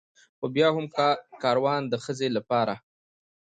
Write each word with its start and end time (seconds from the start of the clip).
خو 0.37 0.45
بيا 0.55 0.67
هم 0.75 0.85
کاروان 1.43 1.81
د 1.87 1.93
ښځې 2.03 2.27
لپاره 2.37 2.75